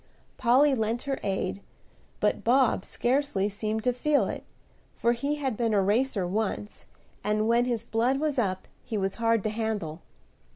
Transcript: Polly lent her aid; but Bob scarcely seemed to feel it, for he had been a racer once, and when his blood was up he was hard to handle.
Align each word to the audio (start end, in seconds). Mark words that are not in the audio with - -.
Polly 0.35 0.73
lent 0.73 1.03
her 1.03 1.19
aid; 1.21 1.61
but 2.19 2.43
Bob 2.43 2.83
scarcely 2.85 3.47
seemed 3.47 3.83
to 3.83 3.93
feel 3.93 4.25
it, 4.25 4.43
for 4.95 5.11
he 5.13 5.35
had 5.35 5.55
been 5.55 5.75
a 5.75 5.81
racer 5.83 6.25
once, 6.25 6.87
and 7.23 7.47
when 7.47 7.65
his 7.65 7.83
blood 7.83 8.19
was 8.19 8.39
up 8.39 8.67
he 8.83 8.97
was 8.97 9.15
hard 9.21 9.43
to 9.43 9.49
handle. 9.51 10.01